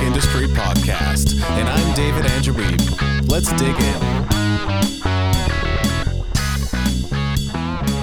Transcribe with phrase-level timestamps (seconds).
[0.00, 3.30] Industry Podcast, and I'm David Andrew Wiebe.
[3.30, 4.24] Let's dig in.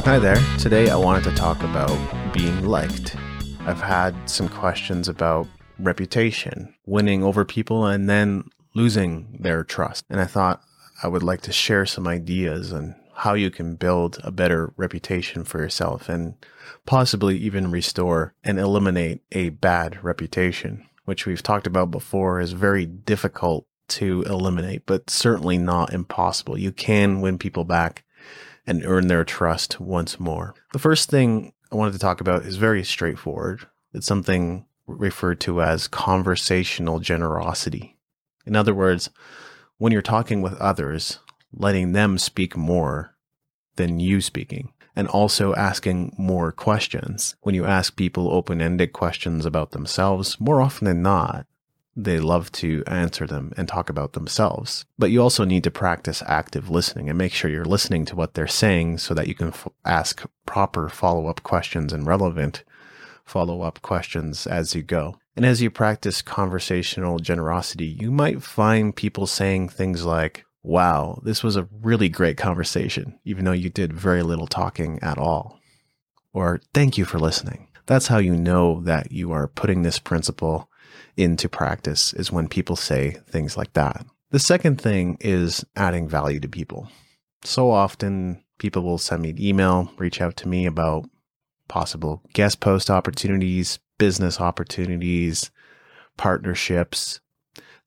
[0.05, 0.37] Hi there.
[0.57, 1.97] Today I wanted to talk about
[2.33, 3.15] being liked.
[3.61, 5.47] I've had some questions about
[5.79, 10.05] reputation, winning over people, and then losing their trust.
[10.09, 10.61] And I thought
[11.03, 15.43] I would like to share some ideas on how you can build a better reputation
[15.43, 16.33] for yourself and
[16.85, 22.85] possibly even restore and eliminate a bad reputation, which we've talked about before is very
[22.85, 26.57] difficult to eliminate, but certainly not impossible.
[26.57, 28.03] You can win people back
[28.65, 30.53] and earn their trust once more.
[30.71, 33.67] The first thing I wanted to talk about is very straightforward.
[33.93, 37.97] It's something referred to as conversational generosity.
[38.45, 39.09] In other words,
[39.77, 41.19] when you're talking with others,
[41.53, 43.15] letting them speak more
[43.75, 47.35] than you speaking and also asking more questions.
[47.41, 51.45] When you ask people open ended questions about themselves, more often than not,
[51.95, 54.85] they love to answer them and talk about themselves.
[54.97, 58.33] But you also need to practice active listening and make sure you're listening to what
[58.33, 62.63] they're saying so that you can f- ask proper follow up questions and relevant
[63.25, 65.17] follow up questions as you go.
[65.35, 71.43] And as you practice conversational generosity, you might find people saying things like, wow, this
[71.43, 75.59] was a really great conversation, even though you did very little talking at all.
[76.33, 77.67] Or thank you for listening.
[77.85, 80.69] That's how you know that you are putting this principle
[81.17, 84.05] into practice is when people say things like that.
[84.29, 86.89] The second thing is adding value to people.
[87.43, 91.09] So often people will send me an email, reach out to me about
[91.67, 95.51] possible guest post opportunities, business opportunities,
[96.17, 97.19] partnerships,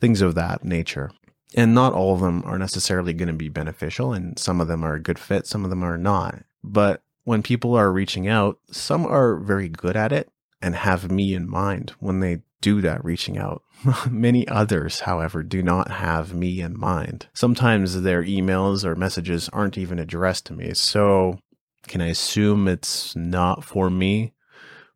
[0.00, 1.12] things of that nature
[1.55, 4.85] and not all of them are necessarily going to be beneficial and some of them
[4.85, 6.43] are a good fit some of them are not.
[6.63, 11.35] But when people are reaching out some are very good at it and have me
[11.35, 13.63] in mind when they do that reaching out.
[14.11, 17.27] Many others however do not have me in mind.
[17.35, 21.39] Sometimes their emails or messages aren't even addressed to me so
[21.87, 24.33] can i assume it's not for me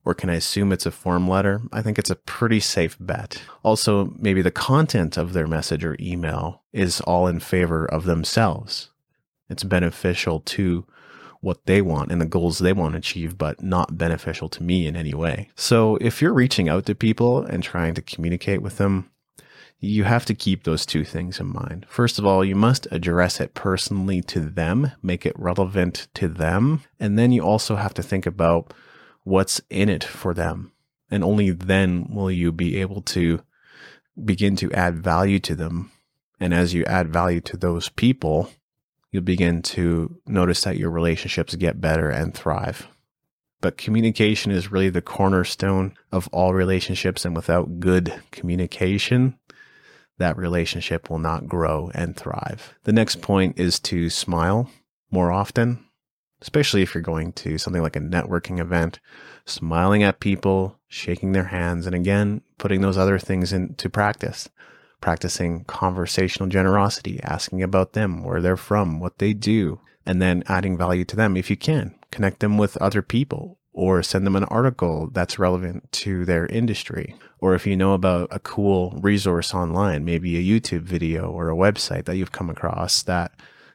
[0.09, 1.61] or can I assume it's a form letter?
[1.71, 3.43] I think it's a pretty safe bet.
[3.63, 8.89] Also, maybe the content of their message or email is all in favor of themselves.
[9.51, 10.87] It's beneficial to
[11.43, 14.87] what they want and the goals they want to achieve, but not beneficial to me
[14.87, 15.51] in any way.
[15.57, 19.11] So if you're reaching out to people and trying to communicate with them,
[19.79, 21.85] you have to keep those two things in mind.
[21.87, 26.81] First of all, you must address it personally to them, make it relevant to them.
[26.99, 28.73] And then you also have to think about
[29.29, 30.73] what's in it for them.
[31.11, 33.41] And only then will you be able to
[34.23, 35.93] begin to add value to them.
[36.41, 38.51] And as you add value to those people,
[39.11, 42.89] you'll begin to notice that your relationships get better and thrive.
[43.61, 47.25] But communication is really the cornerstone of all relationships.
[47.25, 49.39] And without good communication,
[50.19, 52.75] that relationship will not grow and thrive.
[52.85, 54.71] The next point is to smile
[55.11, 55.85] more often
[56.41, 59.01] especially if you're going to something like a networking event,
[59.45, 64.49] smiling at people, shaking their hands, and again, putting those other things into practice.
[65.01, 70.77] Practicing conversational generosity, asking about them, where they're from, what they do, and then adding
[70.77, 71.95] value to them if you can.
[72.11, 77.15] Connect them with other people or send them an article that's relevant to their industry.
[77.39, 81.55] Or if you know about a cool resource online, maybe a YouTube video or a
[81.55, 83.31] website that you've come across that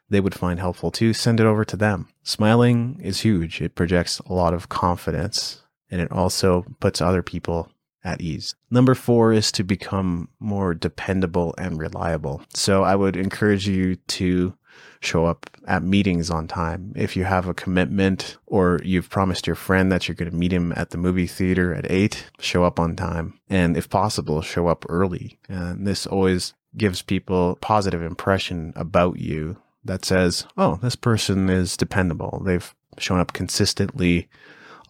[0.09, 2.07] they would find helpful too, send it over to them.
[2.23, 3.61] Smiling is huge.
[3.61, 7.69] It projects a lot of confidence and it also puts other people
[8.03, 8.55] at ease.
[8.69, 12.41] Number four is to become more dependable and reliable.
[12.53, 14.57] So I would encourage you to
[14.99, 16.93] show up at meetings on time.
[16.95, 20.51] If you have a commitment or you've promised your friend that you're going to meet
[20.51, 23.39] him at the movie theater at eight, show up on time.
[23.49, 25.39] And if possible, show up early.
[25.47, 31.77] And this always gives people positive impression about you that says, oh, this person is
[31.77, 32.41] dependable.
[32.45, 34.29] They've shown up consistently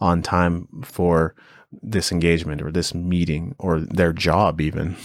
[0.00, 1.34] on time for
[1.82, 4.96] this engagement or this meeting or their job, even.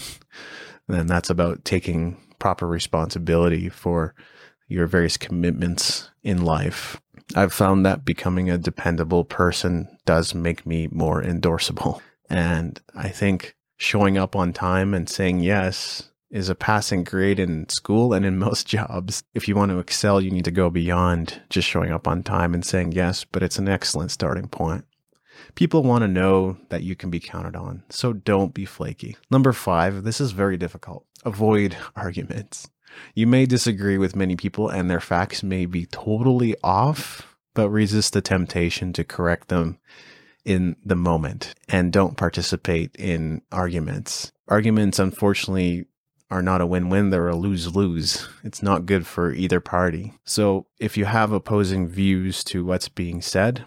[0.87, 4.13] and that's about taking proper responsibility for
[4.67, 7.01] your various commitments in life.
[7.35, 12.01] I've found that becoming a dependable person does make me more endorsable.
[12.29, 17.67] And I think showing up on time and saying yes is a passing grade in
[17.69, 19.23] school and in most jobs.
[19.33, 22.53] If you want to excel, you need to go beyond just showing up on time
[22.53, 24.85] and saying yes, but it's an excellent starting point.
[25.55, 29.17] People want to know that you can be counted on, so don't be flaky.
[29.31, 31.05] Number five, this is very difficult.
[31.25, 32.69] Avoid arguments.
[33.15, 38.13] You may disagree with many people and their facts may be totally off, but resist
[38.13, 39.79] the temptation to correct them
[40.45, 44.31] in the moment and don't participate in arguments.
[44.47, 45.85] Arguments, unfortunately,
[46.31, 48.27] are not a win win, they're a lose lose.
[48.43, 50.13] It's not good for either party.
[50.25, 53.65] So if you have opposing views to what's being said,